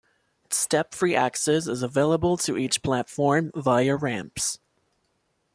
Step-free 0.49 1.13
access 1.15 1.67
is 1.67 1.83
available 1.83 2.35
to 2.35 2.57
each 2.57 2.81
platform 2.81 3.51
via 3.53 3.95
ramps. 3.95 4.57